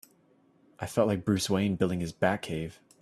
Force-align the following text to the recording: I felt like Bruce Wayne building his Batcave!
I 0.79 0.87
felt 0.87 1.07
like 1.07 1.23
Bruce 1.25 1.47
Wayne 1.47 1.75
building 1.75 1.99
his 1.99 2.11
Batcave! 2.11 2.79